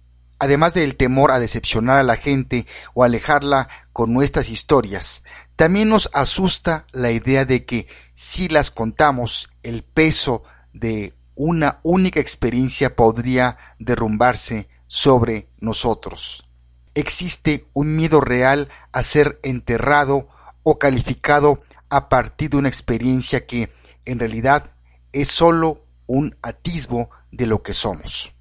Además 0.40 0.74
del 0.74 0.96
temor 0.96 1.30
a 1.30 1.38
decepcionar 1.38 1.96
a 1.96 2.02
la 2.02 2.16
gente 2.16 2.66
o 2.92 3.04
alejarla 3.04 3.68
con 3.92 4.12
nuestras 4.12 4.50
historias, 4.50 5.22
también 5.54 5.90
nos 5.90 6.10
asusta 6.12 6.86
la 6.90 7.12
idea 7.12 7.44
de 7.44 7.64
que 7.64 7.86
si 8.14 8.48
las 8.48 8.72
contamos, 8.72 9.50
el 9.62 9.84
peso 9.84 10.42
de 10.74 11.14
una 11.34 11.80
única 11.82 12.20
experiencia 12.20 12.94
podría 12.94 13.56
derrumbarse 13.78 14.68
sobre 14.86 15.48
nosotros. 15.58 16.48
Existe 16.94 17.66
un 17.72 17.96
miedo 17.96 18.20
real 18.20 18.68
a 18.92 19.02
ser 19.02 19.40
enterrado 19.42 20.28
o 20.62 20.78
calificado 20.78 21.62
a 21.88 22.08
partir 22.08 22.50
de 22.50 22.58
una 22.58 22.68
experiencia 22.68 23.46
que 23.46 23.72
en 24.04 24.18
realidad 24.18 24.72
es 25.12 25.28
sólo 25.28 25.84
un 26.06 26.36
atisbo 26.42 27.10
de 27.32 27.46
lo 27.46 27.62
que 27.62 27.72
somos. 27.72 28.34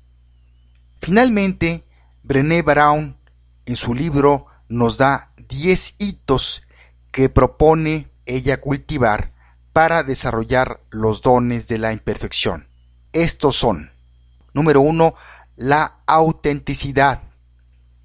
Finalmente, 1.01 1.85
Brené 2.23 2.61
Brown 2.61 3.17
en 3.65 3.75
su 3.75 3.93
libro 3.93 4.47
nos 4.69 4.97
da 4.97 5.33
10 5.49 5.95
hitos 5.99 6.63
que 7.11 7.29
propone 7.29 8.09
ella 8.25 8.59
cultivar 8.61 9.32
para 9.73 10.03
desarrollar 10.03 10.81
los 10.89 11.21
dones 11.21 11.67
de 11.67 11.79
la 11.79 11.91
imperfección. 11.91 12.67
Estos 13.11 13.55
son, 13.55 13.91
número 14.53 14.81
uno, 14.81 15.15
la 15.55 15.99
autenticidad. 16.05 17.21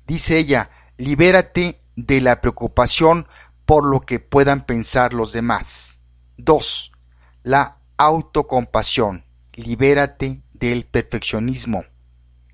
Dice 0.07 0.39
ella, 0.39 0.71
libérate 0.97 1.79
de 1.95 2.21
la 2.21 2.41
preocupación 2.41 3.29
por 3.67 3.85
lo 3.85 4.01
que 4.01 4.19
puedan 4.19 4.67
pensar 4.67 5.13
los 5.13 5.33
demás. 5.33 6.01
2. 6.39 6.93
La 7.43 7.79
autocompasión. 7.97 9.25
Libérate 9.55 10.41
del 10.53 10.87
perfeccionismo. 10.87 11.85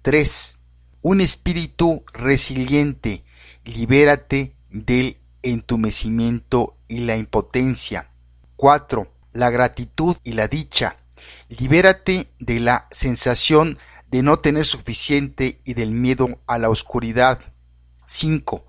3 0.03 0.59
un 1.05 1.21
espíritu 1.21 2.03
resiliente, 2.15 3.25
libérate 3.67 4.57
del 4.71 5.19
entumecimiento 5.43 6.79
y 6.89 7.01
la 7.01 7.15
impotencia. 7.19 8.09
4. 8.57 9.13
La 9.33 9.51
gratitud 9.51 10.17
y 10.25 10.33
la 10.33 10.49
dicha. 10.49 10.97
Libérate 11.49 12.33
de 12.39 12.61
la 12.61 12.87
sensación 12.91 13.79
de 14.09 14.23
no 14.23 14.37
tener 14.37 14.65
suficiente 14.65 15.61
y 15.65 15.75
del 15.75 15.91
miedo 15.91 16.41
a 16.47 16.59
la 16.59 16.71
oscuridad. 16.71 17.41
5. 18.07 18.65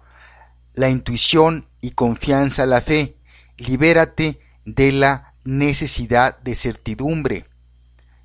La 0.73 0.89
intuición 0.89 1.67
y 1.81 1.91
confianza 1.91 2.65
la 2.65 2.81
fe. 2.81 3.17
Libérate 3.57 4.39
de 4.65 4.91
la 4.91 5.35
necesidad 5.43 6.39
de 6.39 6.55
certidumbre. 6.55 7.45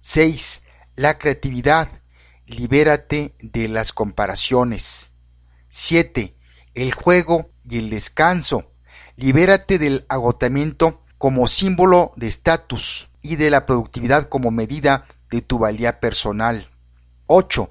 6. 0.00 0.62
La 0.96 1.18
creatividad 1.18 2.00
libérate 2.50 3.34
de 3.40 3.68
las 3.68 3.92
comparaciones. 3.92 5.12
7. 5.68 6.34
El 6.74 6.92
juego 6.92 7.50
y 7.68 7.78
el 7.78 7.90
descanso. 7.90 8.72
Libérate 9.16 9.78
del 9.78 10.04
agotamiento 10.08 10.99
como 11.20 11.48
símbolo 11.48 12.14
de 12.16 12.28
estatus 12.28 13.10
y 13.20 13.36
de 13.36 13.50
la 13.50 13.66
productividad 13.66 14.30
como 14.30 14.50
medida 14.50 15.04
de 15.30 15.42
tu 15.42 15.58
valía 15.58 16.00
personal. 16.00 16.70
8. 17.26 17.70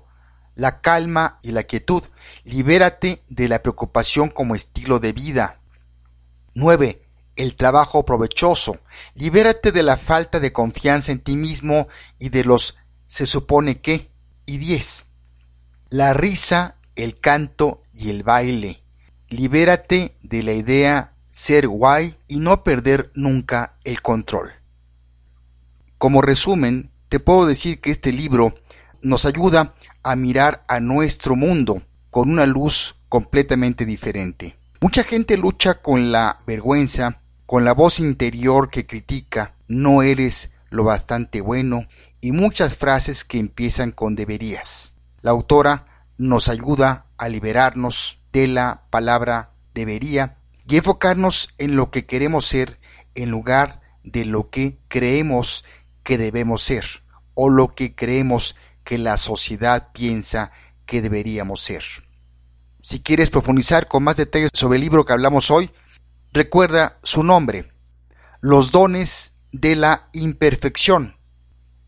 La 0.54 0.82
calma 0.82 1.40
y 1.42 1.52
la 1.52 1.64
quietud. 1.64 2.04
Libérate 2.44 3.24
de 3.28 3.48
la 3.48 3.64
preocupación 3.64 4.30
como 4.30 4.54
estilo 4.54 5.00
de 5.00 5.14
vida. 5.14 5.62
9. 6.54 7.02
El 7.38 7.56
trabajo 7.56 8.06
provechoso. 8.06 8.78
Libérate 9.16 9.72
de 9.72 9.82
la 9.82 9.98
falta 9.98 10.40
de 10.40 10.54
confianza 10.54 11.12
en 11.12 11.20
ti 11.20 11.36
mismo 11.36 11.88
y 12.20 12.30
de 12.30 12.44
los 12.44 12.78
se 13.08 13.26
supone 13.26 13.82
que 13.82 14.12
y 14.46 14.60
10. 14.60 15.08
La 15.90 16.14
risa, 16.14 16.76
el 16.96 17.18
canto 17.20 17.82
y 17.94 18.12
el 18.12 18.22
baile. 18.22 18.84
Libérate 19.30 20.16
de 20.22 20.44
la 20.44 20.52
idea 20.52 21.16
ser 21.32 21.68
guay 21.68 22.16
y 22.28 22.40
no 22.40 22.64
perder 22.64 23.12
nunca 23.16 23.78
el 23.84 24.02
control. 24.02 24.52
Como 25.98 26.22
resumen, 26.22 26.92
te 27.10 27.20
puedo 27.20 27.46
decir 27.46 27.82
que 27.82 27.92
este 27.92 28.12
libro 28.12 28.56
nos 29.02 29.26
ayuda 29.26 29.74
a 30.04 30.16
mirar 30.16 30.64
a 30.68 30.80
nuestro 30.80 31.36
mundo 31.36 31.82
con 32.10 32.30
una 32.30 32.46
luz 32.46 32.96
completamente 33.10 33.86
diferente. 33.86 34.58
Mucha 34.82 35.04
gente 35.04 35.38
lucha 35.38 35.82
con 35.82 36.12
la 36.12 36.38
vergüenza, 36.48 37.22
con 37.46 37.66
la 37.66 37.74
voz 37.74 38.00
interior 38.00 38.70
que 38.70 38.86
critica, 38.86 39.56
no 39.68 40.04
eres 40.04 40.52
lo 40.70 40.84
bastante 40.84 41.42
bueno, 41.42 41.88
y 42.22 42.32
muchas 42.32 42.76
frases 42.76 43.26
que 43.26 43.40
empiezan 43.40 43.92
con 43.92 44.16
deberías. 44.16 44.94
La 45.22 45.32
autora 45.32 45.86
nos 46.18 46.50
ayuda 46.50 47.08
a 47.18 47.28
liberarnos 47.30 48.22
de 48.32 48.48
la 48.48 48.84
palabra 48.90 49.52
debería 49.74 50.39
y 50.70 50.78
enfocarnos 50.78 51.56
en 51.58 51.76
lo 51.76 51.90
que 51.90 52.06
queremos 52.06 52.46
ser 52.46 52.80
en 53.16 53.32
lugar 53.32 53.82
de 54.04 54.26
lo 54.26 54.50
que 54.50 54.78
creemos 54.88 55.66
que 56.04 56.18
debemos 56.18 56.62
ser 56.62 56.86
o 57.34 57.50
lo 57.50 57.70
que 57.70 57.96
creemos 57.96 58.56
que 58.84 59.00
la 59.00 59.18
sociedad 59.18 59.90
piensa 59.94 60.52
que 60.86 61.02
deberíamos 61.02 61.62
ser. 61.62 61.84
Si 62.82 63.00
quieres 63.00 63.32
profundizar 63.32 63.88
con 63.88 64.04
más 64.04 64.18
detalles 64.18 64.52
sobre 64.54 64.78
el 64.78 64.84
libro 64.84 65.06
que 65.06 65.14
hablamos 65.14 65.50
hoy, 65.50 65.72
recuerda 66.34 67.00
su 67.04 67.24
nombre, 67.24 67.72
Los 68.42 68.72
dones 68.72 69.36
de 69.52 69.76
la 69.76 70.08
imperfección, 70.14 71.18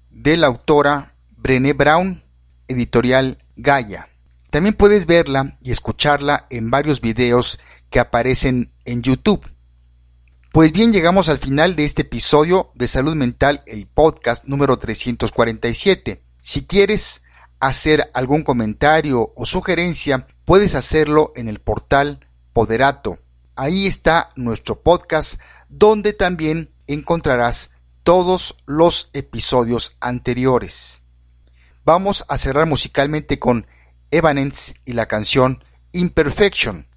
de 0.10 0.38
la 0.38 0.48
autora 0.48 1.16
Brené 1.38 1.74
Brown, 1.74 2.24
editorial 2.68 3.38
Gaia. 3.56 4.10
También 4.50 4.76
puedes 4.76 5.06
verla 5.06 5.58
y 5.62 5.72
escucharla 5.72 6.48
en 6.50 6.70
varios 6.70 7.00
videos 7.00 7.60
que 7.90 8.00
aparecen 8.00 8.71
en 8.86 9.02
YouTube. 9.02 9.46
Pues 10.52 10.74
bien, 10.74 10.92
llegamos 10.92 11.30
al 11.30 11.38
final 11.38 11.76
de 11.76 11.86
este 11.86 12.02
episodio 12.02 12.72
de 12.76 12.88
Salud 12.88 13.16
Mental, 13.16 13.64
el 13.68 13.88
podcast 13.88 14.46
número 14.46 14.78
347. 14.78 16.22
Si 16.42 16.66
quieres 16.66 17.24
hacer 17.62 18.12
algún 18.14 18.44
comentario 18.44 19.32
o 19.36 19.46
sugerencia, 19.46 20.28
puedes 20.44 20.76
hacerlo 20.76 21.32
en 21.36 21.48
el 21.48 21.60
portal 21.60 22.28
Poderato. 22.52 23.20
Ahí 23.56 23.88
está 23.88 24.32
nuestro 24.36 24.82
podcast, 24.82 25.40
donde 25.70 26.12
también 26.12 26.74
encontrarás 26.88 27.72
todos 28.04 28.58
los 28.66 29.10
episodios 29.14 29.96
anteriores. 30.02 31.04
Vamos 31.86 32.26
a 32.28 32.38
cerrar 32.38 32.66
musicalmente 32.66 33.40
con 33.40 33.68
Evanescence 34.12 34.74
y 34.84 34.94
la 34.94 35.06
canción 35.06 35.64
Imperfection. 35.94 36.91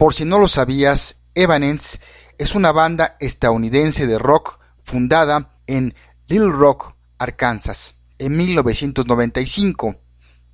Por 0.00 0.14
si 0.14 0.24
no 0.24 0.38
lo 0.38 0.48
sabías, 0.48 1.20
Evanescence 1.34 2.00
es 2.38 2.54
una 2.54 2.72
banda 2.72 3.18
estadounidense 3.20 4.06
de 4.06 4.18
rock 4.18 4.58
fundada 4.82 5.58
en 5.66 5.94
Little 6.26 6.52
Rock, 6.52 6.94
Arkansas. 7.18 7.96
en 8.18 8.34
1995 8.34 9.96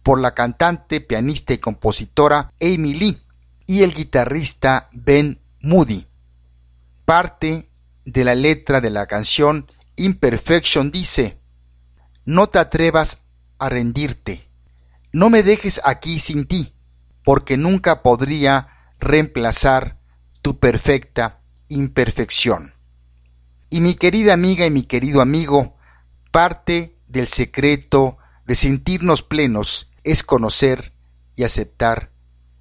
por 0.03 0.21
la 0.21 0.35
cantante, 0.35 1.01
pianista 1.01 1.53
y 1.53 1.59
compositora 1.59 2.55
Amy 2.61 2.95
Lee 2.95 3.23
y 3.69 3.85
el 3.85 3.95
guitarrista 3.95 4.89
Ben 4.91 5.41
Moody. 5.61 6.09
Parte 7.05 7.71
de 8.05 8.25
la 8.25 8.35
letra 8.35 8.81
de 8.81 8.91
la 8.91 9.07
canción 9.07 9.71
Imperfection 9.95 10.91
dice, 10.91 11.39
No 12.25 12.49
te 12.49 12.59
atrevas 12.59 13.21
a 13.61 13.69
rendirte, 13.69 14.49
no 15.13 15.31
me 15.31 15.45
dejes 15.45 15.81
aquí 15.85 16.19
sin 16.19 16.49
ti, 16.49 16.75
porque 17.23 17.57
nunca 17.57 18.03
podría 18.03 18.73
reemplazar 18.99 19.99
tu 20.43 20.59
perfecta 20.59 21.43
imperfección. 21.69 22.75
Y 23.71 23.81
mi 23.81 23.95
querida 23.95 24.33
amiga 24.33 24.67
y 24.67 24.71
mi 24.71 24.85
querido 24.85 25.21
amigo, 25.21 25.77
parte 26.31 26.99
del 27.09 27.27
secreto 27.27 28.19
de 28.47 28.55
sentirnos 28.55 29.23
plenos 29.23 29.91
es 30.05 30.23
conocer 30.23 30.93
y 31.35 31.45
aceptar 31.45 32.13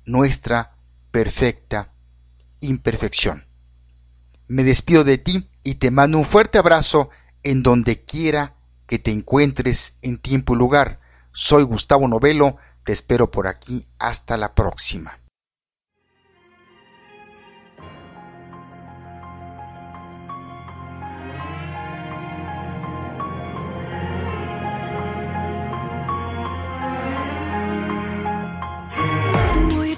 nuestra 0.06 0.78
perfecta 1.12 1.93
imperfección. 2.60 3.45
Me 4.48 4.63
despido 4.63 5.04
de 5.04 5.17
ti 5.17 5.50
y 5.63 5.76
te 5.76 5.91
mando 5.91 6.17
un 6.17 6.26
fuerte 6.26 6.58
abrazo 6.58 7.10
en 7.43 7.63
donde 7.63 8.04
quiera 8.04 8.56
que 8.88 9.00
te 9.00 9.12
encuentres 9.12 9.98
en 10.02 10.17
tiempo 10.17 10.56
y 10.56 10.58
lugar. 10.58 11.00
Soy 11.32 11.63
Gustavo 11.63 12.08
Novelo, 12.08 12.58
te 12.84 12.91
espero 12.91 13.32
por 13.32 13.48
aquí. 13.48 13.88
Hasta 13.98 14.38
la 14.38 14.54
próxima. 14.54 15.25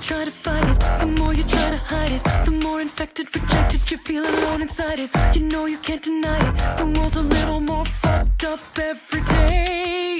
Try 0.07 0.23
to 0.23 0.31
fight 0.31 0.63
it, 0.69 0.79
the 1.01 1.05
more 1.05 1.33
you 1.33 1.43
try 1.43 1.69
to 1.69 1.77
hide 1.77 2.13
it, 2.13 2.23
the 2.45 2.51
more 2.51 2.79
infected, 2.79 3.27
rejected 3.35 3.91
you 3.91 3.97
feel 3.97 4.23
alone 4.23 4.61
inside 4.61 4.99
it. 4.99 5.09
You 5.35 5.41
know 5.41 5.65
you 5.65 5.77
can't 5.79 6.01
deny 6.01 6.39
it. 6.49 6.55
The 6.77 6.85
world's 6.97 7.17
a 7.17 7.21
little 7.21 7.59
more 7.59 7.83
fucked 7.83 8.45
up 8.45 8.61
every 8.79 9.21
day. 9.23 10.17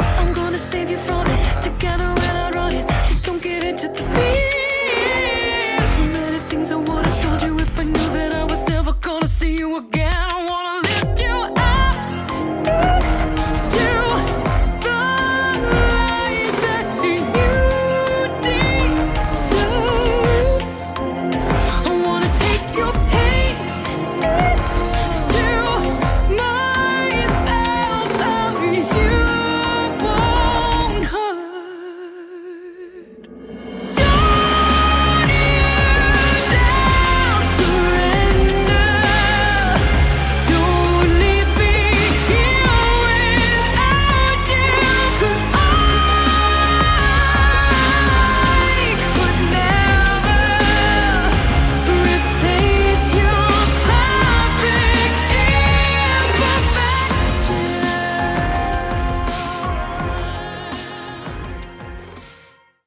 I'm 0.00 0.32
gonna 0.34 0.58
save 0.58 0.90
you 0.90 0.98
from 0.98 1.28
it. 1.28 1.44